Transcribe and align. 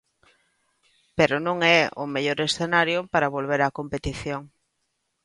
Pero 1.17 1.35
non 1.47 1.57
é 1.77 1.79
o 2.03 2.05
mellor 2.13 2.39
escenario 2.47 2.99
para 3.13 3.33
volver 3.35 3.59
á 3.65 3.67
competición. 3.79 4.41